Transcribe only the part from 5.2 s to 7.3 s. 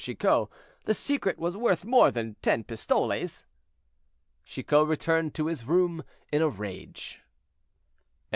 to his room in a rage. CHAPTER LII.